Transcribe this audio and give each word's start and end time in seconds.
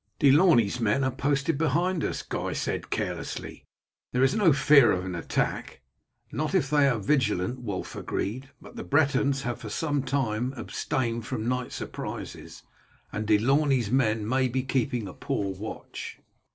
"De 0.17 0.31
Launey's 0.31 0.79
men 0.79 1.03
are 1.03 1.11
posted 1.11 1.59
behind 1.59 2.03
us," 2.03 2.23
Guy 2.23 2.53
said 2.53 2.89
carelessly; 2.89 3.65
"there 4.13 4.23
is 4.23 4.33
no 4.33 4.51
fear 4.51 4.91
of 4.91 5.05
an 5.05 5.13
attack." 5.13 5.79
"Not 6.31 6.55
if 6.55 6.71
they 6.71 6.87
are 6.87 6.97
vigilant," 6.97 7.59
Wulf 7.59 7.95
agreed. 7.95 8.49
"But 8.59 8.75
the 8.77 8.83
Bretons 8.83 9.43
have 9.43 9.59
for 9.59 9.69
some 9.69 10.01
time 10.01 10.53
abstained 10.57 11.27
from 11.27 11.47
night 11.47 11.71
surprises, 11.71 12.63
and 13.11 13.27
De 13.27 13.37
Launey's 13.37 13.91
men 13.91 14.27
may 14.27 14.47
be 14.47 14.63
keeping 14.63 15.07
a 15.07 15.13
poor 15.13 15.53
watch." 15.53 16.17